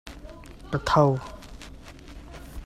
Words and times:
Ka 0.71 0.79
tho. 0.87 1.03